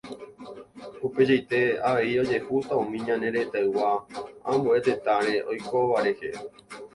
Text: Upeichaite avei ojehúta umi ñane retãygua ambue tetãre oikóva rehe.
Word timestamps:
Upeichaite 1.09 1.59
avei 1.89 2.13
ojehúta 2.21 2.73
umi 2.85 2.97
ñane 3.07 3.27
retãygua 3.35 3.89
ambue 4.51 4.77
tetãre 4.87 5.35
oikóva 5.51 5.97
rehe. 6.05 6.29